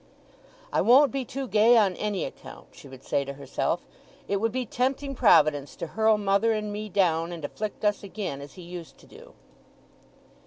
[0.73, 3.81] "I won't be too gay on any account," she would say to herself.
[4.27, 8.41] "It would be tempting Providence to hurl mother and me down, and afflict us again
[8.41, 9.33] as He used to do."